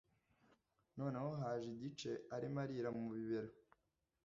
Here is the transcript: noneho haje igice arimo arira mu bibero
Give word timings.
noneho 0.97 1.29
haje 1.41 1.67
igice 1.75 2.11
arimo 2.35 2.57
arira 2.63 2.89
mu 2.97 3.05
bibero 3.13 3.51